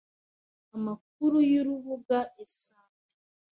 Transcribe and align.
Amakuru 0.75 1.37
y’urubuga 1.51 2.19
e-sante 2.43 3.13